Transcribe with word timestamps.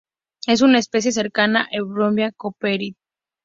Es 0.47 0.63
una 0.63 0.79
especie 0.79 1.11
cercana 1.11 1.65
a 1.65 1.67
"Euphorbia 1.79 2.31
cooperi. 2.31 2.95